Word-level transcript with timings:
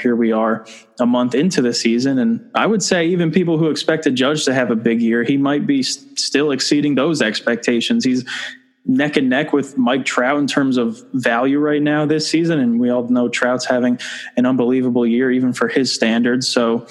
here 0.00 0.16
we 0.16 0.32
are 0.32 0.66
a 1.00 1.06
month 1.06 1.34
into 1.34 1.60
the 1.60 1.74
season. 1.74 2.18
And 2.18 2.50
i 2.54 2.66
would 2.66 2.82
say 2.82 3.06
even 3.06 3.30
people 3.30 3.58
who 3.58 3.68
expected 3.68 4.14
judge 4.14 4.44
to 4.46 4.54
have 4.54 4.70
a 4.70 4.76
big 4.76 5.02
year 5.02 5.22
he 5.22 5.36
might 5.36 5.66
be 5.66 5.82
still 5.82 6.50
exceeding 6.50 6.94
those 6.94 7.20
expectations. 7.20 8.04
He's 8.04 8.24
neck 8.84 9.16
and 9.16 9.28
neck 9.28 9.52
with 9.52 9.78
mike 9.78 10.04
trout 10.04 10.38
in 10.38 10.46
terms 10.46 10.76
of 10.76 11.00
value 11.12 11.58
right 11.58 11.82
now 11.82 12.06
this 12.06 12.28
season. 12.28 12.58
And 12.58 12.80
we 12.80 12.90
all 12.90 13.06
know 13.08 13.28
trout's 13.28 13.66
having 13.66 13.98
an 14.36 14.46
unbelievable 14.46 15.06
year 15.06 15.30
even 15.30 15.52
for 15.52 15.68
his 15.68 15.92
standards. 15.92 16.48
So 16.48 16.86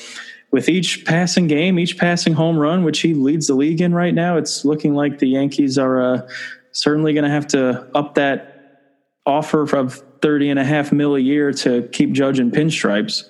with 0.52 0.69
each 0.69 1.03
passing 1.05 1.47
game 1.47 1.79
each 1.79 1.97
passing 1.97 2.33
home 2.33 2.57
run 2.57 2.83
which 2.83 2.99
he 2.99 3.13
leads 3.13 3.47
the 3.47 3.55
league 3.55 3.81
in 3.81 3.94
right 3.94 4.13
now 4.13 4.38
it's 4.38 4.63
looking 4.63 4.94
like 4.94 5.19
the 5.19 5.27
yankees 5.27 5.77
are 5.77 6.02
uh, 6.02 6.29
certainly 6.72 7.13
going 7.13 7.23
to 7.23 7.29
have 7.29 7.47
to 7.47 7.88
up 7.95 8.16
that 8.16 8.52
offer 9.25 9.63
of 9.75 10.03
30 10.22 10.50
and 10.52 10.59
a 10.59 10.64
half 10.64 10.91
mil 10.91 11.16
a 11.16 11.19
year 11.19 11.52
to 11.53 11.88
keep 11.91 12.11
Judge 12.11 12.39
in 12.39 12.52
pinstripes. 12.52 13.23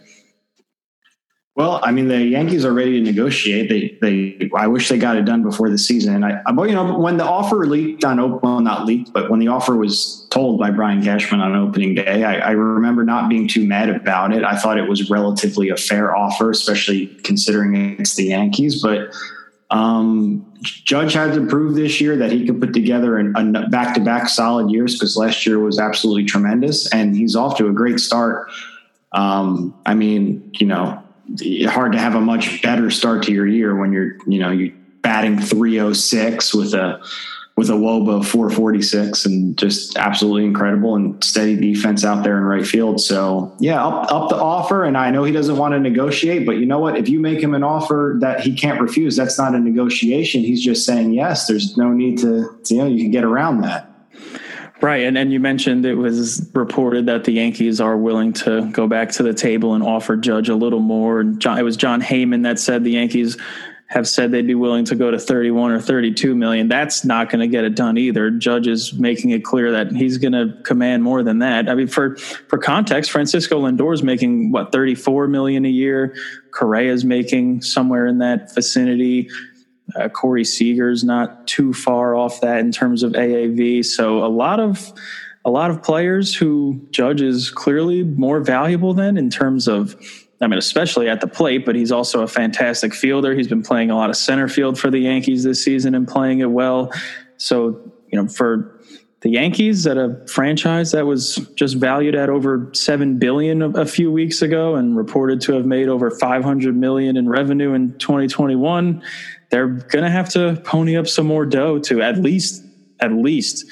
Well, 1.54 1.82
I 1.84 1.92
mean, 1.92 2.08
the 2.08 2.24
Yankees 2.24 2.64
are 2.64 2.74
ready 2.74 2.94
to 2.94 3.02
negotiate. 3.02 3.70
They, 3.70 3.98
they, 4.02 4.50
I 4.56 4.68
wish 4.68 4.88
they 4.88 4.98
got 4.98 5.18
it 5.18 5.26
done 5.26 5.44
before 5.44 5.70
the 5.70 5.78
season. 5.78 6.24
I, 6.24 6.42
but 6.54 6.70
you 6.70 6.76
know, 6.76 6.98
when 6.98 7.18
the 7.18 7.26
offer 7.26 7.66
leaked 7.66 8.06
on, 8.06 8.40
well, 8.40 8.62
not 8.62 8.86
leaked, 8.86 9.12
but 9.12 9.30
when 9.30 9.40
the 9.40 9.50
offer 9.50 9.76
was 9.76 10.26
told 10.30 10.60
by 10.60 10.72
Brian 10.72 11.04
Cashman 11.04 11.42
on 11.42 11.54
opening 11.54 11.96
day, 11.96 12.24
I, 12.24 12.36
I 12.36 12.52
remember 12.52 13.04
not 13.04 13.28
being 13.28 13.50
too 13.50 13.68
mad 13.68 13.90
about 13.90 14.34
it. 14.34 14.46
I 14.46 14.58
thought 14.58 14.78
it 14.78 14.88
was 14.88 15.10
relatively 15.10 15.68
a 15.68 15.76
fair 15.76 16.16
offer, 16.16 16.52
especially 16.52 17.08
considering 17.24 18.00
it's 18.00 18.16
the 18.16 18.28
Yankees. 18.28 18.82
But 18.82 19.14
um, 19.72 20.46
Judge 20.62 21.14
had 21.14 21.34
to 21.34 21.48
prove 21.48 21.76
this 21.76 22.00
year 22.02 22.18
that 22.18 22.32
he 22.32 22.46
could 22.46 22.60
put 22.60 22.74
together 22.74 23.18
a 23.18 23.68
back 23.70 23.96
to 23.96 24.02
back 24.02 24.28
solid 24.28 24.70
years 24.70 24.96
because 24.96 25.18
last 25.18 25.46
year 25.46 25.60
was 25.60 25.80
absolutely 25.80 26.26
tremendous, 26.26 26.92
and 26.94 27.16
he's 27.16 27.36
off 27.36 27.58
to 27.58 27.68
a 27.68 27.74
great 27.74 28.00
start. 28.00 28.52
Um, 29.14 29.74
I 29.86 29.94
mean, 29.94 30.52
you 30.54 30.68
know, 30.68 31.02
hard 31.68 31.94
to 31.94 32.00
have 32.00 32.16
a 32.16 32.22
much 32.22 32.62
better 32.62 32.92
start 32.92 33.24
to 33.24 33.32
your 33.32 33.48
year 33.48 33.76
when 33.76 33.94
you're, 33.94 34.18
you 34.28 34.40
know, 34.40 34.52
you 34.52 34.74
batting 35.02 35.40
306 35.40 36.54
with 36.54 36.74
a 36.74 37.02
with 37.58 37.70
a 37.70 37.74
Woba 37.74 38.26
446 38.26 39.26
and 39.26 39.58
just 39.58 39.98
absolutely 39.98 40.46
incredible 40.46 40.96
and 40.96 41.22
steady 41.24 41.56
defense 41.56 42.06
out 42.06 42.24
there 42.24 42.38
in 42.38 42.44
right 42.44 42.66
field. 42.66 43.02
So 43.02 43.56
yeah, 43.60 43.86
up, 43.86 44.12
up 44.12 44.30
the 44.30 44.36
offer. 44.36 44.84
And 44.84 44.98
I 44.98 45.12
know 45.12 45.24
he 45.24 45.34
doesn't 45.34 45.58
want 45.58 45.74
to 45.74 45.80
negotiate, 45.80 46.46
but 46.46 46.54
you 46.54 46.66
know 46.66 46.80
what? 46.80 46.98
If 46.98 47.10
you 47.10 47.20
make 47.20 47.42
him 47.42 47.54
an 47.54 47.64
offer 47.64 48.18
that 48.22 48.40
he 48.40 48.56
can't 48.56 48.80
refuse, 48.80 49.16
that's 49.16 49.38
not 49.38 49.54
a 49.54 49.60
negotiation. 49.60 50.42
He's 50.42 50.64
just 50.64 50.86
saying 50.86 51.14
yes. 51.14 51.48
There's 51.48 51.78
no 51.78 51.92
need 51.92 52.20
to, 52.20 52.58
you 52.70 52.78
know, 52.78 52.88
you 52.88 53.04
can 53.04 53.12
get 53.12 53.24
around 53.24 53.62
that. 53.62 53.88
Right. 54.82 55.04
And, 55.04 55.16
and 55.16 55.32
you 55.32 55.40
mentioned 55.40 55.86
it 55.86 55.94
was 55.94 56.50
reported 56.56 57.06
that 57.06 57.26
the 57.26 57.34
Yankees 57.34 57.80
are 57.80 57.96
willing 57.96 58.34
to 58.34 58.68
go 58.72 58.88
back 58.88 59.12
to 59.12 59.24
the 59.24 59.34
table 59.34 59.76
and 59.76 59.84
offer 59.84 60.18
Judge 60.18 60.50
a 60.50 60.56
little 60.56 60.80
more. 60.80 61.24
Jon, 61.24 61.60
it 61.60 61.62
was 61.62 61.78
Jon 61.78 62.02
Heyman 62.02 62.42
that 62.44 62.58
said 62.58 62.84
the 62.84 62.92
Yankees 62.92 63.38
have 63.92 64.08
said 64.08 64.32
they'd 64.32 64.48
be 64.48 64.56
willing 64.56 64.86
to 64.86 64.96
go 64.96 65.12
to 65.12 65.20
31 65.20 65.72
or 65.72 65.82
32 65.82 66.34
million. 66.34 66.70
That's 66.70 67.04
not 67.04 67.30
going 67.30 67.42
to 67.42 67.48
get 67.48 67.66
it 67.66 67.76
done 67.76 67.98
either. 67.98 68.32
Judge 68.32 68.66
is 68.66 68.94
making 68.94 69.32
it 69.32 69.44
clear 69.44 69.70
that 69.72 69.92
he's 69.92 70.18
going 70.18 70.32
to 70.32 70.58
command 70.64 71.04
more 71.04 71.24
than 71.24 71.40
that. 71.40 71.68
I 71.68 71.76
mean, 71.76 71.88
for 71.88 72.16
for 72.16 72.58
context, 72.58 73.12
Francisco 73.12 73.62
Lindor 73.62 73.94
is 73.94 74.02
making 74.02 74.54
what 74.54 74.72
34 74.72 75.28
million 75.28 75.66
a 75.66 75.70
year. 75.70 76.16
Correa 76.52 76.94
is 76.94 77.04
making 77.04 77.64
somewhere 77.64 78.08
in 78.08 78.20
that 78.20 78.56
vicinity. 78.56 79.30
Uh, 80.00 80.08
Corey 80.08 80.46
Seager's 80.46 81.04
not 81.04 81.46
too 81.46 81.74
far 81.74 82.16
off 82.16 82.40
that 82.40 82.60
in 82.60 82.72
terms 82.72 83.04
of 83.04 83.12
AAV. 83.12 83.84
So 83.84 84.24
a 84.24 84.32
lot 84.32 84.62
of 84.62 84.94
a 85.44 85.50
lot 85.50 85.70
of 85.70 85.84
players 85.84 86.34
who 86.34 86.80
Judge 86.92 87.22
is 87.22 87.50
clearly 87.50 88.04
more 88.04 88.40
valuable 88.40 88.94
than 88.94 89.18
in 89.18 89.30
terms 89.30 89.68
of 89.68 89.98
I 90.42 90.48
mean, 90.48 90.58
especially 90.58 91.08
at 91.08 91.22
the 91.22 91.28
plate, 91.28 91.66
but 91.66 91.76
he's 91.76 91.92
also 91.92 92.24
a 92.24 92.28
fantastic 92.28 92.96
fielder. 92.96 93.36
He's 93.36 93.48
been 93.48 93.62
playing 93.62 93.92
a 93.92 93.96
lot 93.96 94.10
of 94.10 94.18
center 94.18 94.48
field 94.48 94.80
for 94.80 94.90
the 94.90 95.00
Yankees 95.00 95.44
this 95.44 95.64
season 95.64 95.94
and 95.94 96.08
playing 96.08 96.40
it 96.40 96.50
well. 96.50 96.92
So, 97.38 97.80
you 98.12 98.20
know, 98.20 98.28
for 98.28 98.80
the 99.22 99.30
Yankees 99.30 99.86
at 99.86 99.98
a 99.98 100.26
franchise 100.28 100.92
that 100.92 101.06
was 101.06 101.36
just 101.56 101.78
valued 101.78 102.16
at 102.16 102.30
over 102.30 102.72
7 102.74 103.20
billion 103.20 103.62
a, 103.78 103.86
few 103.86 104.12
weeks 104.12 104.42
ago 104.42 104.76
and 104.76 104.98
reported 104.98 105.42
to 105.42 105.54
have 105.54 105.66
made 105.66 105.88
over 105.88 106.10
500 106.10 106.76
million 106.76 107.16
in 107.16 107.30
revenue 107.30 107.74
in 107.74 107.98
2021, 108.00 109.04
they're 109.52 109.68
going 109.68 110.04
to 110.04 110.10
have 110.10 110.30
to 110.30 110.60
pony 110.66 110.98
up 110.98 111.08
some 111.08 111.28
more 111.28 111.46
dough 111.46 111.78
to 111.80 112.02
at 112.02 112.18
least 112.18 112.66
at 113.00 113.12
least 113.12 113.66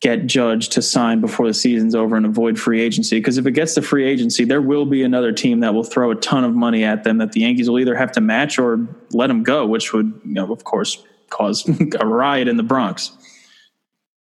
get 0.00 0.26
Judge 0.26 0.68
to 0.70 0.82
sign 0.82 1.20
before 1.20 1.46
the 1.46 1.54
season's 1.54 1.94
over 1.94 2.16
and 2.16 2.26
avoid 2.26 2.58
free 2.58 2.80
agency. 2.80 3.18
Because 3.18 3.38
if 3.38 3.46
it 3.46 3.52
gets 3.52 3.74
to 3.74 3.82
free 3.82 4.04
agency, 4.06 4.44
there 4.44 4.60
will 4.60 4.84
be 4.84 5.02
another 5.02 5.32
team 5.32 5.60
that 5.60 5.72
will 5.74 5.84
throw 5.84 6.10
a 6.10 6.14
ton 6.16 6.44
of 6.44 6.54
money 6.54 6.84
at 6.84 7.04
them 7.04 7.18
that 7.18 7.32
the 7.32 7.40
Yankees 7.40 7.68
will 7.70 7.78
either 7.78 7.94
have 7.94 8.12
to 8.12 8.20
match 8.20 8.58
or 8.58 8.86
let 9.12 9.28
them 9.28 9.42
go, 9.42 9.66
which 9.66 9.92
would, 9.92 10.20
you 10.24 10.34
know, 10.34 10.52
of 10.52 10.64
course, 10.64 11.02
cause 11.30 11.68
a 12.00 12.06
riot 12.06 12.46
in 12.46 12.56
the 12.56 12.62
Bronx. 12.62 13.12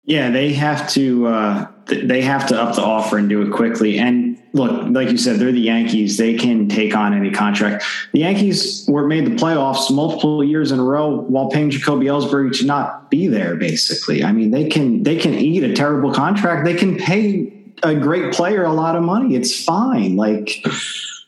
Yeah, 0.06 0.30
they 0.30 0.54
have 0.54 0.90
to 0.92 1.28
uh, 1.28 1.68
they 1.88 2.22
have 2.22 2.48
to 2.48 2.62
up 2.62 2.76
the 2.76 2.82
offer 2.82 3.18
and 3.18 3.28
do 3.30 3.42
it 3.42 3.52
quickly. 3.52 4.00
And 4.00 4.42
look, 4.54 4.90
like 4.90 5.10
you 5.10 5.18
said, 5.18 5.40
they're 5.40 5.52
the 5.52 5.60
Yankees. 5.60 6.18
They 6.18 6.36
can 6.36 6.70
take 6.70 6.96
on 6.96 7.14
any 7.14 7.32
contract. 7.32 7.84
The 8.14 8.20
Yankees 8.20 8.86
were 8.88 9.08
made 9.08 9.26
the 9.26 9.32
playoffs 9.32 9.92
multiple 9.92 10.44
years 10.44 10.72
in 10.72 10.80
a 10.80 10.84
row 10.84 11.22
while 11.22 11.50
paying 11.50 11.70
Jacoby 11.70 12.06
Ellsbury 12.06 12.58
to 12.60 12.66
not 12.66 13.12
be 13.12 13.28
there. 13.28 13.56
Basically, 13.56 14.24
I 14.24 14.32
mean, 14.32 14.52
they 14.52 14.68
can 14.70 15.04
they 15.04 15.18
can 15.18 15.34
eat 15.34 15.64
a 15.64 15.74
terrible 15.74 16.14
contract. 16.14 16.66
They 16.66 16.76
can 16.76 16.98
pay 16.98 17.52
a 17.84 17.96
great 17.96 18.34
player 18.34 18.64
a 18.64 18.74
lot 18.74 18.96
of 18.96 19.04
money. 19.04 19.36
It's 19.36 19.64
fine. 19.64 20.16
Like 20.16 20.66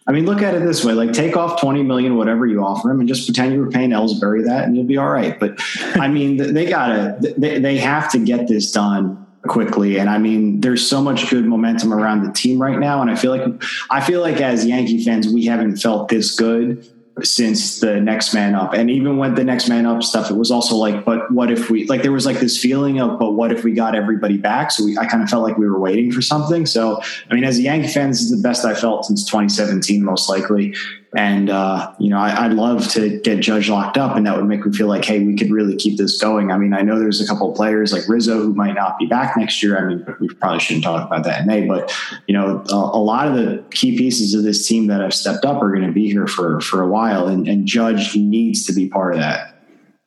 I 0.07 0.11
mean, 0.11 0.25
look 0.25 0.41
at 0.41 0.53
it 0.53 0.63
this 0.63 0.85
way: 0.85 0.93
like, 0.93 1.13
take 1.13 1.35
off 1.35 1.59
twenty 1.59 1.81
million, 1.81 2.15
whatever 2.15 2.45
you 2.45 2.63
offer 2.63 2.91
him, 2.91 2.99
and 2.99 3.09
just 3.09 3.27
pretend 3.27 3.53
you 3.53 3.59
were 3.59 3.71
paying 3.71 3.89
Ellsbury 3.89 4.45
that, 4.45 4.65
and 4.65 4.75
you'll 4.75 4.85
be 4.85 4.97
all 4.97 5.09
right. 5.09 5.39
But 5.39 5.59
I 5.95 6.07
mean, 6.07 6.37
they 6.37 6.67
gotta, 6.67 7.17
they, 7.37 7.59
they 7.59 7.77
have 7.79 8.11
to 8.11 8.19
get 8.19 8.47
this 8.47 8.71
done 8.71 9.24
quickly. 9.47 9.99
And 9.99 10.09
I 10.09 10.17
mean, 10.17 10.61
there's 10.61 10.87
so 10.87 11.01
much 11.01 11.29
good 11.29 11.45
momentum 11.45 11.93
around 11.93 12.23
the 12.23 12.31
team 12.31 12.61
right 12.61 12.79
now, 12.79 13.01
and 13.01 13.09
I 13.09 13.15
feel 13.15 13.35
like, 13.35 13.63
I 13.89 14.01
feel 14.01 14.21
like 14.21 14.41
as 14.41 14.65
Yankee 14.65 15.03
fans, 15.03 15.27
we 15.27 15.45
haven't 15.45 15.77
felt 15.77 16.09
this 16.09 16.35
good 16.35 16.87
since 17.23 17.79
the 17.79 18.01
next 18.01 18.33
man 18.33 18.55
up. 18.55 18.73
And 18.73 18.91
even 18.91 19.17
when 19.17 19.35
the 19.35 19.43
next 19.43 19.69
man 19.69 19.85
up 19.85 20.03
stuff 20.03 20.29
it 20.29 20.35
was 20.35 20.51
also 20.51 20.75
like 20.75 21.05
but 21.05 21.31
what 21.31 21.49
if 21.49 21.69
we 21.69 21.85
like 21.87 22.01
there 22.01 22.11
was 22.11 22.25
like 22.25 22.39
this 22.39 22.61
feeling 22.61 22.99
of 22.99 23.17
but 23.19 23.31
what 23.31 23.51
if 23.51 23.63
we 23.63 23.71
got 23.71 23.95
everybody 23.95 24.37
back? 24.37 24.71
So 24.71 24.83
we, 24.83 24.97
i 24.97 25.05
kind 25.05 25.23
of 25.23 25.29
felt 25.29 25.43
like 25.43 25.57
we 25.57 25.67
were 25.67 25.79
waiting 25.79 26.11
for 26.11 26.21
something. 26.21 26.65
So 26.65 27.01
i 27.29 27.33
mean 27.33 27.45
as 27.45 27.57
a 27.57 27.61
yankee 27.61 27.87
fan 27.87 28.09
this 28.09 28.21
is 28.21 28.31
the 28.31 28.41
best 28.45 28.65
i 28.65 28.73
felt 28.73 29.05
since 29.05 29.23
2017 29.25 30.03
most 30.03 30.29
likely 30.29 30.75
and, 31.15 31.49
uh, 31.49 31.93
you 31.97 32.09
know, 32.09 32.17
I, 32.17 32.47
would 32.47 32.57
love 32.57 32.87
to 32.89 33.19
get 33.21 33.39
Judge 33.39 33.69
locked 33.69 33.97
up, 33.97 34.17
and 34.17 34.27
that 34.27 34.35
would 34.35 34.45
make 34.45 34.65
me 34.65 34.73
feel 34.73 34.87
like, 34.87 35.05
hey, 35.05 35.23
we 35.23 35.35
could 35.35 35.49
really 35.49 35.75
keep 35.75 35.97
this 35.97 36.21
going. 36.21 36.51
I 36.51 36.57
mean, 36.57 36.73
I 36.73 36.81
know 36.81 36.99
there's 36.99 37.21
a 37.21 37.27
couple 37.27 37.49
of 37.49 37.55
players 37.55 37.93
like 37.93 38.07
Rizzo 38.09 38.41
who 38.41 38.53
might 38.53 38.73
not 38.73 38.99
be 38.99 39.05
back 39.05 39.37
next 39.37 39.63
year. 39.63 39.77
I 39.77 39.87
mean, 39.87 40.05
we 40.19 40.27
probably 40.27 40.59
shouldn't 40.59 40.83
talk 40.83 41.07
about 41.07 41.23
that 41.23 41.41
in 41.41 41.47
May, 41.47 41.65
but, 41.65 41.93
you 42.27 42.33
know, 42.33 42.63
a, 42.69 42.75
a 42.75 43.01
lot 43.01 43.27
of 43.27 43.35
the 43.35 43.63
key 43.71 43.97
pieces 43.97 44.33
of 44.33 44.43
this 44.43 44.67
team 44.67 44.87
that 44.87 44.99
have 44.99 45.13
stepped 45.13 45.45
up 45.45 45.61
are 45.61 45.71
going 45.71 45.87
to 45.87 45.93
be 45.93 46.11
here 46.11 46.27
for, 46.27 46.59
for 46.59 46.81
a 46.81 46.87
while, 46.87 47.27
and, 47.27 47.47
and 47.47 47.65
Judge 47.65 48.15
needs 48.15 48.65
to 48.65 48.73
be 48.73 48.89
part 48.89 49.13
of 49.13 49.19
that. 49.21 49.55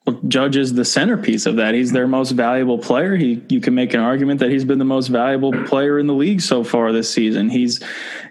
Well, 0.08 0.18
Judge 0.26 0.56
is 0.56 0.72
the 0.72 0.86
centerpiece 0.86 1.44
of 1.44 1.56
that. 1.56 1.74
He's 1.74 1.92
their 1.92 2.08
most 2.08 2.30
valuable 2.30 2.78
player. 2.78 3.14
He, 3.14 3.42
you 3.50 3.60
can 3.60 3.74
make 3.74 3.92
an 3.92 4.00
argument 4.00 4.40
that 4.40 4.50
he's 4.50 4.64
been 4.64 4.78
the 4.78 4.84
most 4.86 5.08
valuable 5.08 5.52
player 5.64 5.98
in 5.98 6.06
the 6.06 6.14
league 6.14 6.40
so 6.40 6.64
far 6.64 6.92
this 6.92 7.12
season. 7.12 7.50
He's, 7.50 7.82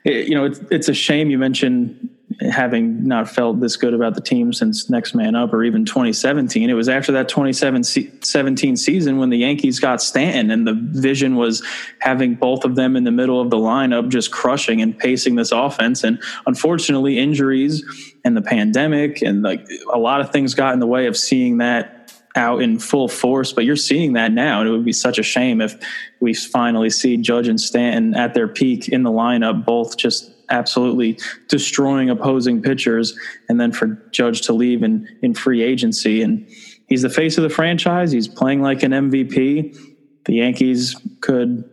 you 0.03 0.33
know, 0.33 0.45
it's, 0.45 0.59
it's 0.71 0.89
a 0.89 0.94
shame 0.95 1.29
you 1.29 1.38
mentioned 1.38 2.06
having 2.42 3.07
not 3.07 3.28
felt 3.28 3.60
this 3.60 3.75
good 3.75 3.94
about 3.94 4.13
the 4.13 4.22
team 4.22 4.54
since 4.54 4.89
next 4.89 5.16
man 5.16 5.36
up 5.36 5.54
or 5.54 5.63
even 5.63 5.86
2017. 5.86 6.69
It 6.69 6.74
was 6.74 6.88
after 6.88 7.12
that 7.13 7.30
2017 7.30 8.78
season 8.78 9.18
when 9.18 9.30
the 9.30 9.38
Yankees 9.38 9.80
got 9.80 10.01
Stanton 10.01 10.51
and 10.51 10.68
the 10.68 10.74
vision 10.74 11.36
was 11.36 11.63
having 12.00 12.36
both 12.36 12.63
of 12.63 12.75
them 12.75 12.95
in 12.95 13.06
the 13.06 13.12
middle 13.12 13.42
of 13.42 13.50
the 13.50 13.57
lineup 13.57 14.10
just 14.10 14.31
crushing 14.31 14.81
and 14.81 14.98
pacing 14.98 15.36
this 15.36 15.51
offense. 15.51 16.04
And 16.04 16.22
unfortunately, 16.45 17.18
injuries 17.18 17.84
and 18.24 18.38
the 18.38 18.42
pandemic 18.42 19.22
and 19.22 19.42
like 19.42 19.68
a 19.92 19.98
lot 19.98 20.22
of 20.22 20.31
things 20.31 20.54
got 20.54 20.74
in 20.74 20.80
the 20.80 20.88
way 20.88 21.07
of 21.07 21.18
seeing 21.18 21.57
that 21.57 21.94
out 22.36 22.62
in 22.62 22.78
full 22.78 23.07
force, 23.07 23.51
but 23.51 23.66
you're 23.66 23.75
seeing 23.75 24.13
that 24.13 24.31
now. 24.31 24.60
And 24.60 24.69
it 24.69 24.72
would 24.72 24.86
be 24.86 24.94
such 24.94 25.18
a 25.18 25.24
shame 25.24 25.60
if 25.60 25.75
we 26.19 26.36
finally 26.36 26.92
see 26.92 27.18
Judge 27.18 27.48
and 27.48 27.60
Stanton 27.60 28.16
at 28.16 28.36
their 28.36 28.48
peak 28.48 28.89
in 28.89 29.01
the 29.01 29.10
lineup, 29.10 29.66
both 29.66 29.98
just 29.98 30.31
absolutely 30.49 31.19
destroying 31.47 32.09
opposing 32.09 32.61
pitchers, 32.61 33.17
and 33.49 33.59
then 33.59 33.71
for 33.71 33.88
Judge 34.11 34.41
to 34.41 34.53
leave 34.53 34.83
in, 34.83 35.07
in 35.21 35.33
free 35.33 35.61
agency. 35.61 36.21
And 36.21 36.47
he's 36.88 37.01
the 37.01 37.09
face 37.09 37.38
of 37.38 37.44
the 37.44 37.49
franchise. 37.49 38.11
He's 38.11 38.27
playing 38.27 38.61
like 38.61 38.83
an 38.83 38.91
MVP. 38.91 39.77
The 40.25 40.33
Yankees 40.33 40.95
could 41.21 41.69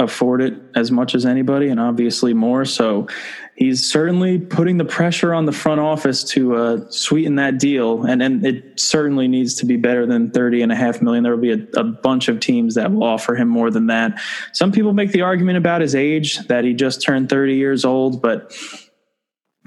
afford 0.00 0.40
it 0.40 0.54
as 0.74 0.90
much 0.90 1.14
as 1.14 1.26
anybody 1.26 1.68
and 1.68 1.78
obviously 1.78 2.32
more. 2.34 2.64
So 2.64 3.06
he's 3.54 3.88
certainly 3.88 4.38
putting 4.38 4.78
the 4.78 4.84
pressure 4.84 5.34
on 5.34 5.44
the 5.44 5.52
front 5.52 5.80
office 5.80 6.24
to 6.24 6.56
uh, 6.56 6.90
sweeten 6.90 7.36
that 7.36 7.58
deal. 7.58 8.04
And, 8.04 8.22
and 8.22 8.44
it 8.44 8.80
certainly 8.80 9.28
needs 9.28 9.54
to 9.56 9.66
be 9.66 9.76
better 9.76 10.06
than 10.06 10.30
30 10.30 10.62
and 10.62 10.72
a 10.72 10.74
half 10.74 11.02
million. 11.02 11.22
There 11.22 11.34
will 11.34 11.42
be 11.42 11.52
a, 11.52 11.80
a 11.80 11.84
bunch 11.84 12.28
of 12.28 12.40
teams 12.40 12.74
that 12.74 12.90
will 12.90 13.04
offer 13.04 13.36
him 13.36 13.48
more 13.48 13.70
than 13.70 13.86
that. 13.88 14.18
Some 14.52 14.72
people 14.72 14.94
make 14.94 15.12
the 15.12 15.22
argument 15.22 15.58
about 15.58 15.82
his 15.82 15.94
age 15.94 16.38
that 16.48 16.64
he 16.64 16.72
just 16.72 17.02
turned 17.02 17.28
30 17.28 17.54
years 17.54 17.84
old, 17.84 18.22
but 18.22 18.56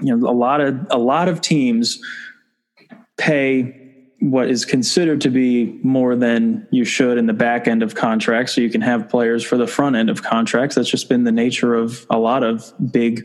you 0.00 0.14
know, 0.14 0.28
a 0.28 0.34
lot 0.34 0.60
of, 0.60 0.78
a 0.90 0.98
lot 0.98 1.28
of 1.28 1.40
teams 1.40 2.00
pay 3.16 3.83
what 4.24 4.48
is 4.48 4.64
considered 4.64 5.20
to 5.20 5.28
be 5.28 5.78
more 5.82 6.16
than 6.16 6.66
you 6.70 6.82
should 6.82 7.18
in 7.18 7.26
the 7.26 7.34
back 7.34 7.68
end 7.68 7.82
of 7.82 7.94
contracts 7.94 8.54
so 8.54 8.60
you 8.62 8.70
can 8.70 8.80
have 8.80 9.06
players 9.06 9.44
for 9.44 9.58
the 9.58 9.66
front 9.66 9.96
end 9.96 10.08
of 10.08 10.22
contracts 10.22 10.74
that's 10.74 10.88
just 10.88 11.10
been 11.10 11.24
the 11.24 11.32
nature 11.32 11.74
of 11.74 12.06
a 12.08 12.16
lot 12.16 12.42
of 12.42 12.72
big 12.90 13.22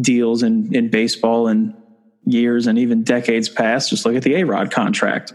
deals 0.00 0.42
in, 0.42 0.74
in 0.74 0.88
baseball 0.88 1.48
in 1.48 1.76
years 2.24 2.66
and 2.66 2.78
even 2.78 3.02
decades 3.02 3.50
past. 3.50 3.90
Just 3.90 4.06
look 4.06 4.16
at 4.16 4.22
the 4.22 4.36
A 4.36 4.44
Rod 4.44 4.70
contract. 4.70 5.34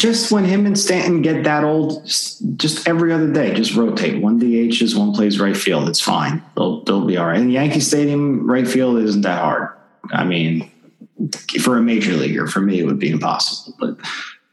Just 0.00 0.32
when 0.32 0.46
him 0.46 0.64
and 0.64 0.78
Stanton 0.78 1.20
get 1.20 1.44
that 1.44 1.62
old, 1.62 2.06
just 2.06 2.88
every 2.88 3.12
other 3.12 3.30
day, 3.30 3.52
just 3.52 3.76
rotate. 3.76 4.22
One 4.22 4.38
DH 4.38 4.80
is 4.80 4.96
one 4.96 5.12
plays 5.12 5.38
right 5.38 5.54
field. 5.54 5.90
It's 5.90 6.00
fine. 6.00 6.42
They'll 6.56 6.82
they'll 6.84 7.04
be 7.04 7.18
all 7.18 7.26
right. 7.26 7.38
And 7.38 7.52
Yankee 7.52 7.80
Stadium 7.80 8.50
right 8.50 8.66
field 8.66 8.98
isn't 8.98 9.20
that 9.20 9.42
hard. 9.42 9.68
I 10.10 10.24
mean, 10.24 10.70
for 11.60 11.76
a 11.76 11.82
major 11.82 12.14
leaguer, 12.14 12.46
for 12.46 12.62
me, 12.62 12.80
it 12.80 12.86
would 12.86 12.98
be 12.98 13.10
impossible. 13.10 13.76
But 13.78 13.98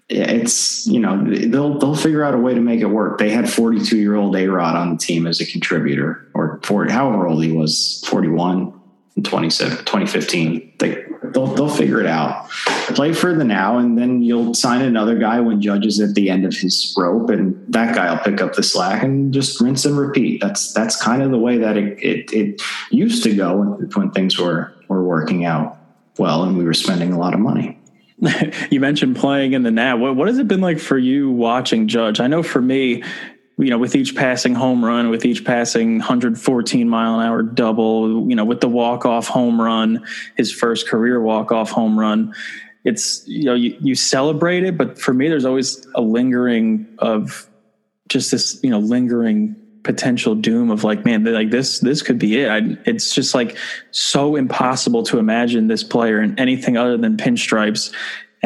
it's 0.10 0.86
you 0.86 1.00
know 1.00 1.24
they'll 1.24 1.80
they'll 1.80 1.96
figure 1.96 2.26
out 2.26 2.34
a 2.34 2.38
way 2.38 2.54
to 2.54 2.60
make 2.60 2.82
it 2.82 2.88
work. 2.88 3.18
They 3.18 3.30
had 3.30 3.50
42 3.50 3.96
year 3.96 4.16
old 4.16 4.36
A 4.36 4.48
Rod 4.48 4.76
on 4.76 4.92
the 4.92 4.98
team 4.98 5.28
as 5.28 5.40
a 5.40 5.46
contributor, 5.46 6.28
or 6.34 6.60
40, 6.64 6.92
however 6.92 7.26
old 7.26 7.42
he 7.42 7.54
was, 7.54 8.04
41 8.10 8.77
in 9.18 9.24
2015. 9.24 10.74
They 10.78 11.04
they'll 11.34 11.48
they'll 11.48 11.70
figure 11.70 12.00
it 12.00 12.06
out. 12.06 12.50
Play 12.96 13.14
for 13.14 13.34
the 13.34 13.44
now, 13.44 13.78
and 13.78 13.98
then 13.98 14.22
you'll 14.22 14.54
sign 14.54 14.82
another 14.82 15.18
guy 15.18 15.40
when 15.40 15.62
Judge 15.62 15.86
is 15.86 16.00
at 16.00 16.14
the 16.14 16.30
end 16.30 16.46
of 16.46 16.56
his 16.56 16.94
rope, 16.98 17.30
and 17.30 17.62
that 17.74 17.96
guy 17.96 18.12
will 18.12 18.20
pick 18.20 18.42
up 18.42 18.54
the 18.54 18.64
slack 18.64 19.04
and 19.04 19.34
just 19.34 19.60
rinse 19.60 19.86
and 19.86 19.98
repeat. 19.98 20.40
That's 20.42 20.72
that's 20.74 21.02
kind 21.02 21.22
of 21.22 21.32
the 21.32 21.40
way 21.40 21.58
that 21.58 21.76
it 21.78 22.00
it, 22.02 22.32
it 22.32 22.62
used 22.92 23.24
to 23.24 23.36
go 23.36 23.58
when, 23.58 23.90
when 23.92 24.12
things 24.12 24.40
were 24.40 24.74
were 24.88 25.04
working 25.04 25.46
out 25.46 25.78
well, 26.18 26.44
and 26.44 26.58
we 26.58 26.64
were 26.64 26.74
spending 26.74 27.12
a 27.12 27.20
lot 27.20 27.34
of 27.34 27.40
money. 27.40 27.78
you 28.72 28.80
mentioned 28.80 29.16
playing 29.16 29.54
in 29.54 29.64
the 29.64 29.72
now. 29.72 29.96
What, 29.98 30.16
what 30.16 30.28
has 30.28 30.40
it 30.40 30.48
been 30.48 30.62
like 30.62 30.80
for 30.80 30.98
you 30.98 31.30
watching 31.30 31.88
Judge? 31.88 32.20
I 32.20 32.26
know 32.26 32.42
for 32.42 32.62
me, 32.62 33.04
you 33.58 33.70
know, 33.70 33.78
with 33.78 33.96
each 33.96 34.16
passing 34.16 34.54
home 34.54 34.86
run, 34.86 35.10
with 35.10 35.26
each 35.26 35.44
passing 35.44 35.98
114 35.98 36.88
mile 36.88 37.20
an 37.20 37.26
hour 37.26 37.42
double, 37.42 38.30
you 38.30 38.36
know, 38.36 38.46
with 38.46 38.62
the 38.62 38.70
walk 38.70 39.06
off 39.06 39.28
home 39.28 39.60
run, 39.60 40.06
his 40.36 40.52
first 40.52 40.88
career 40.88 41.20
walk 41.20 41.52
off 41.52 41.72
home 41.72 42.00
run, 42.00 42.36
it's 42.84 43.28
you 43.28 43.46
know 43.46 43.56
you, 43.56 43.76
you 43.82 43.96
celebrate 43.96 44.64
it, 44.64 44.78
but 44.78 44.98
for 45.00 45.14
me, 45.14 45.28
there's 45.28 45.46
always 45.46 45.86
a 45.96 46.02
lingering 46.02 46.88
of 47.00 47.50
just 48.08 48.32
this 48.32 48.60
you 48.64 48.70
know 48.70 48.80
lingering 48.80 49.56
potential 49.84 50.36
doom 50.36 50.70
of 50.70 50.84
like 50.84 51.06
man 51.06 51.24
like 51.24 51.50
this 51.50 51.80
this 51.80 52.02
could 52.02 52.20
be 52.20 52.42
it. 52.42 52.50
I, 52.50 52.78
it's 52.86 53.16
just 53.16 53.34
like 53.34 53.58
so 53.92 54.36
impossible 54.36 55.04
to 55.04 55.18
imagine 55.18 55.68
this 55.68 55.84
player 55.84 56.22
in 56.22 56.38
anything 56.40 56.78
other 56.78 56.98
than 56.98 57.18
pinstripes 57.18 57.92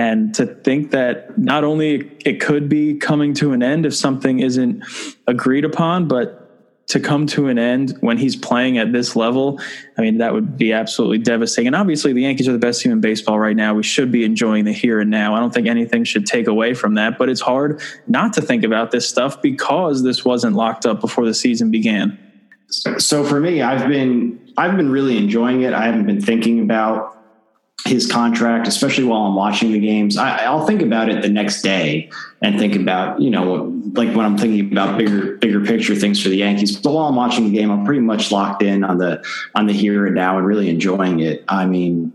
and 0.02 0.34
to 0.34 0.48
think 0.48 0.90
that 0.92 1.38
not 1.38 1.64
only 1.64 2.12
it 2.26 2.42
could 2.42 2.68
be 2.68 2.96
coming 2.96 3.36
to 3.36 3.54
an 3.54 3.62
end 3.62 3.86
if 3.86 3.94
something 3.96 4.40
isn't 4.40 4.84
agreed 5.28 5.64
upon 5.64 6.08
but 6.08 6.38
to 6.88 7.00
come 7.00 7.28
to 7.28 7.48
an 7.48 7.60
end 7.60 7.96
when 8.02 8.18
he's 8.18 8.36
playing 8.36 8.78
at 8.78 8.92
this 8.92 9.16
level, 9.16 9.62
I 9.98 10.02
mean, 10.02 10.18
that 10.18 10.34
would 10.34 10.58
be 10.58 10.74
absolutely 10.74 11.20
devastating. 11.20 11.68
And 11.68 11.76
obviously, 11.76 12.12
the 12.12 12.24
Yankees 12.24 12.50
are 12.50 12.52
the 12.52 12.58
best 12.58 12.82
team 12.82 12.92
in 12.92 13.00
baseball 13.00 13.40
right 13.40 13.56
now. 13.56 13.74
We 13.76 13.84
should 13.84 14.12
be 14.12 14.26
enjoying 14.26 14.66
the 14.66 14.74
here 14.74 15.00
and 15.00 15.10
now. 15.10 15.34
I 15.34 15.40
don't 15.40 15.54
think 15.54 15.68
anything 15.68 16.04
should 16.04 16.26
take 16.26 16.48
away 16.48 16.74
from 16.74 16.96
that, 16.96 17.18
but 17.18 17.30
it's 17.30 17.40
hard 17.40 17.82
not 18.08 18.34
to 18.34 18.42
think 18.42 18.66
about 18.66 18.92
this 18.92 19.08
stuff 19.08 19.42
because 19.42 20.04
this 20.04 20.26
wasn't 20.26 20.56
locked 20.58 20.86
up 20.86 21.00
before 21.00 21.26
the 21.26 21.34
season 21.34 21.72
began. 21.72 22.18
So 22.98 23.24
for 23.24 23.40
me, 23.40 23.62
I've 23.62 23.88
been 23.88 24.54
I've 24.58 24.76
been 24.76 24.92
really 24.92 25.18
enjoying 25.18 25.62
it. 25.62 25.74
I 25.74 25.86
haven't 25.86 26.08
been 26.08 26.22
thinking 26.22 26.60
about 26.60 27.21
his 27.86 28.10
contract, 28.10 28.68
especially 28.68 29.04
while 29.04 29.24
I'm 29.24 29.36
watching 29.36 29.72
the 29.72 29.80
games. 29.80 30.18
I, 30.18 30.52
will 30.54 30.66
think 30.66 30.82
about 30.82 31.10
it 31.10 31.22
the 31.22 31.30
next 31.30 31.62
day 31.62 32.10
and 32.42 32.60
think 32.60 32.76
about, 32.76 33.20
you 33.20 33.30
know, 33.30 33.74
like 33.94 34.16
when 34.16 34.26
I'm 34.26 34.38
thinking 34.38 34.72
about 34.72 34.98
bigger, 34.98 35.38
bigger 35.38 35.66
picture 35.66 35.96
things 35.96 36.22
for 36.22 36.30
the 36.30 36.38
Yankees. 36.38 36.78
But 36.78 36.94
while 36.94 37.08
I'm 37.08 37.16
watching 37.16 37.46
the 37.46 37.58
game, 37.58 37.72
I'm 37.72 37.86
pretty 37.86 38.02
much 38.02 38.32
locked 38.32 38.62
in 38.62 38.84
on 38.84 38.98
the 38.98 39.26
on 39.56 39.68
the 39.68 39.74
here 39.74 40.06
and 40.06 40.16
now 40.16 40.38
and 40.38 40.46
really 40.46 40.70
enjoying 40.70 41.22
it. 41.22 41.44
I 41.48 41.66
mean, 41.66 42.14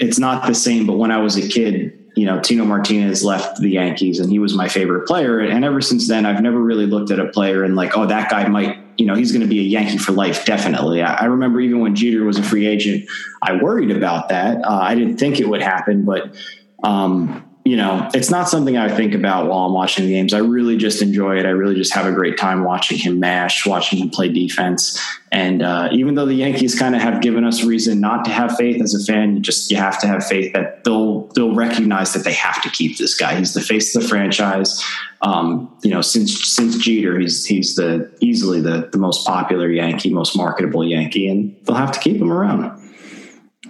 it's 0.00 0.18
not 0.18 0.46
the 0.46 0.54
same, 0.54 0.86
but 0.86 0.98
when 0.98 1.10
I 1.10 1.18
was 1.18 1.36
a 1.36 1.48
kid, 1.48 1.98
you 2.16 2.26
know, 2.26 2.40
Tino 2.40 2.64
Martinez 2.64 3.24
left 3.24 3.60
the 3.60 3.70
Yankees 3.70 4.20
and 4.20 4.30
he 4.30 4.38
was 4.38 4.54
my 4.54 4.68
favorite 4.68 5.06
player. 5.06 5.40
And 5.40 5.64
ever 5.64 5.80
since 5.80 6.08
then, 6.08 6.26
I've 6.26 6.42
never 6.42 6.60
really 6.60 6.86
looked 6.86 7.10
at 7.10 7.18
a 7.18 7.26
player 7.26 7.64
and 7.64 7.74
like, 7.74 7.96
oh, 7.96 8.06
that 8.06 8.30
guy 8.30 8.46
might, 8.46 8.78
you 8.96 9.06
know, 9.06 9.14
he's 9.14 9.32
going 9.32 9.42
to 9.42 9.48
be 9.48 9.60
a 9.60 9.62
Yankee 9.62 9.98
for 9.98 10.12
life. 10.12 10.44
Definitely. 10.44 11.02
I, 11.02 11.14
I, 11.14 11.24
remember 11.24 11.60
even 11.60 11.80
when 11.80 11.94
Jeter 11.94 12.24
was 12.24 12.38
a 12.38 12.42
free 12.42 12.66
agent, 12.66 13.08
I 13.42 13.56
worried 13.56 13.90
about 13.90 14.28
that. 14.28 14.64
Uh, 14.64 14.78
I 14.82 14.94
didn't 14.94 15.16
think 15.16 15.40
it 15.40 15.48
would 15.48 15.62
happen, 15.62 16.04
but, 16.04 16.34
um, 16.82 17.44
you 17.64 17.78
know, 17.78 18.10
it's 18.12 18.30
not 18.30 18.46
something 18.46 18.76
I 18.76 18.94
think 18.94 19.14
about 19.14 19.46
while 19.46 19.60
I'm 19.60 19.72
watching 19.72 20.04
the 20.04 20.12
games. 20.12 20.34
I 20.34 20.38
really 20.40 20.76
just 20.76 21.00
enjoy 21.00 21.38
it. 21.38 21.46
I 21.46 21.50
really 21.50 21.74
just 21.74 21.94
have 21.94 22.04
a 22.04 22.12
great 22.12 22.36
time 22.36 22.62
watching 22.62 22.98
him 22.98 23.18
mash, 23.18 23.64
watching 23.64 23.98
him 23.98 24.10
play 24.10 24.28
defense. 24.28 25.00
And 25.32 25.62
uh, 25.62 25.88
even 25.90 26.14
though 26.14 26.26
the 26.26 26.34
Yankees 26.34 26.78
kind 26.78 26.94
of 26.94 27.00
have 27.00 27.22
given 27.22 27.42
us 27.42 27.64
reason 27.64 28.00
not 28.00 28.26
to 28.26 28.30
have 28.30 28.54
faith 28.56 28.82
as 28.82 28.94
a 28.94 29.02
fan, 29.10 29.36
you 29.36 29.40
just 29.40 29.70
you 29.70 29.78
have 29.78 29.98
to 30.00 30.06
have 30.06 30.26
faith 30.26 30.52
that 30.52 30.84
they'll 30.84 31.28
they'll 31.28 31.54
recognize 31.54 32.12
that 32.12 32.22
they 32.22 32.34
have 32.34 32.62
to 32.62 32.68
keep 32.68 32.98
this 32.98 33.16
guy. 33.16 33.34
He's 33.34 33.54
the 33.54 33.62
face 33.62 33.96
of 33.96 34.02
the 34.02 34.08
franchise. 34.08 34.84
Um, 35.22 35.74
you 35.82 35.90
know, 35.90 36.02
since 36.02 36.54
since 36.54 36.76
Jeter, 36.76 37.18
he's 37.18 37.46
he's 37.46 37.76
the 37.76 38.14
easily 38.20 38.60
the 38.60 38.90
the 38.92 38.98
most 38.98 39.26
popular 39.26 39.70
Yankee, 39.70 40.10
most 40.10 40.36
marketable 40.36 40.84
Yankee, 40.84 41.28
and 41.28 41.56
they'll 41.62 41.76
have 41.76 41.92
to 41.92 42.00
keep 42.00 42.20
him 42.20 42.30
around. 42.30 42.78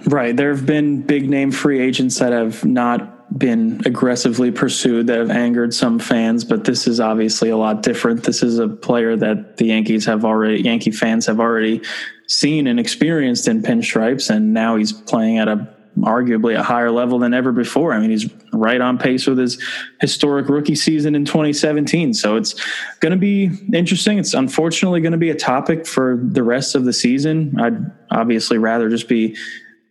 Right. 0.06 0.36
There 0.36 0.52
have 0.52 0.66
been 0.66 1.02
big 1.02 1.30
name 1.30 1.52
free 1.52 1.80
agents 1.80 2.18
that 2.18 2.32
have 2.32 2.64
not 2.64 3.13
been 3.37 3.81
aggressively 3.85 4.50
pursued 4.50 5.07
that 5.07 5.19
have 5.19 5.31
angered 5.31 5.75
some 5.75 5.99
fans, 5.99 6.45
but 6.45 6.64
this 6.64 6.87
is 6.87 7.00
obviously 7.00 7.50
a 7.50 7.57
lot 7.57 7.83
different. 7.83 8.25
This 8.25 8.43
is 8.43 8.59
a 8.59 8.69
player 8.69 9.16
that 9.16 9.57
the 9.57 9.66
Yankees 9.66 10.04
have 10.07 10.25
already, 10.25 10.62
Yankee 10.62 10.90
fans 10.90 11.26
have 11.26 11.40
already 11.40 11.83
seen 12.26 12.66
and 12.66 12.78
experienced 12.78 13.49
in 13.49 13.62
pinstripes, 13.62 14.31
and 14.31 14.52
now 14.52 14.76
he's 14.76 14.93
playing 14.93 15.38
at 15.38 15.49
a 15.49 15.75
arguably 15.99 16.59
a 16.59 16.62
higher 16.62 16.90
level 16.90 17.19
than 17.19 17.33
ever 17.33 17.52
before. 17.52 17.93
I 17.93 18.00
mean, 18.00 18.11
he's 18.11 18.28
right 18.52 18.81
on 18.81 18.99
pace 18.99 19.26
with 19.26 19.38
his 19.38 19.62
historic 20.00 20.49
rookie 20.49 20.75
season 20.75 21.14
in 21.14 21.25
2017. 21.25 22.14
So 22.14 22.37
it's 22.37 22.54
going 23.00 23.12
to 23.12 23.19
be 23.19 23.50
interesting. 23.73 24.19
It's 24.19 24.35
unfortunately 24.35 25.00
going 25.00 25.12
to 25.12 25.19
be 25.19 25.31
a 25.31 25.37
topic 25.37 25.87
for 25.87 26.19
the 26.21 26.43
rest 26.43 26.75
of 26.75 26.85
the 26.85 26.93
season. 26.93 27.54
I'd 27.61 27.78
obviously 28.11 28.59
rather 28.59 28.88
just 28.88 29.09
be 29.09 29.37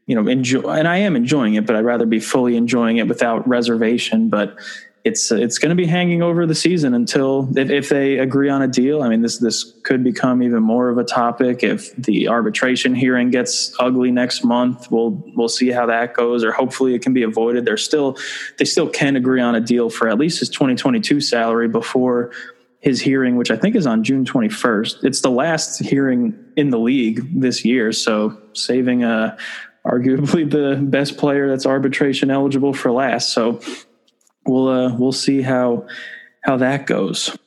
you 0.05 0.15
know, 0.15 0.29
enjoy, 0.29 0.62
and 0.69 0.88
I 0.88 0.98
am 0.98 1.15
enjoying 1.15 1.55
it, 1.55 1.65
but 1.65 1.75
I'd 1.75 1.86
rather 1.86 2.05
be 2.05 2.19
fully 2.19 2.57
enjoying 2.57 2.98
it 2.98 3.07
without 3.07 3.48
reservation. 3.48 4.29
But 4.29 4.57
it's 5.03 5.31
it's 5.31 5.57
going 5.57 5.69
to 5.69 5.75
be 5.75 5.86
hanging 5.86 6.22
over 6.22 6.45
the 6.45 6.55
season 6.55 6.93
until 6.93 7.50
if, 7.57 7.69
if 7.69 7.89
they 7.89 8.19
agree 8.19 8.50
on 8.50 8.62
a 8.62 8.67
deal. 8.67 9.01
I 9.01 9.10
mean, 9.10 9.22
this 9.22 9.38
this 9.38 9.74
could 9.83 10.03
become 10.03 10.41
even 10.41 10.63
more 10.63 10.89
of 10.89 10.98
a 10.98 11.03
topic 11.03 11.62
if 11.62 11.93
the 11.95 12.29
arbitration 12.29 12.95
hearing 12.95 13.29
gets 13.29 13.75
ugly 13.79 14.12
next 14.12 14.45
month. 14.45 14.89
We'll 14.91 15.22
we'll 15.36 15.50
see 15.50 15.72
how 15.72 15.86
that 15.88 16.13
goes, 16.13 16.43
or 16.43 16.53
hopefully 16.53 16.95
it 16.95 17.01
can 17.01 17.13
be 17.13 17.24
avoided. 17.24 17.65
They're 17.65 17.77
still 17.77 18.17
they 18.57 18.65
still 18.65 18.88
can 18.88 19.15
agree 19.17 19.41
on 19.41 19.55
a 19.55 19.62
deal 19.62 19.89
for 19.89 20.07
at 20.07 20.17
least 20.17 20.39
his 20.39 20.50
2022 20.50 21.19
salary 21.19 21.67
before 21.67 22.31
his 22.79 23.01
hearing, 23.01 23.36
which 23.38 23.51
I 23.51 23.55
think 23.55 23.75
is 23.75 23.88
on 23.88 24.03
June 24.03 24.25
21st. 24.25 25.05
It's 25.05 25.22
the 25.22 25.31
last 25.31 25.79
hearing 25.79 26.38
in 26.57 26.69
the 26.69 26.79
league 26.79 27.39
this 27.39 27.63
year, 27.63 27.93
so 27.93 28.38
saving 28.53 29.05
a 29.05 29.38
arguably 29.86 30.50
the 30.50 30.80
best 30.82 31.18
player 31.18 31.50
that's 31.50 31.66
arbitration 31.66 32.32
eligible 32.32 32.74
for 32.74 32.92
last. 32.92 33.30
So 33.34 33.60
we'll 34.46 34.68
uh, 34.68 34.96
we'll 34.96 35.12
see 35.12 35.42
how 35.42 35.88
how 36.44 36.58
that 36.58 36.86
goes. 36.86 37.38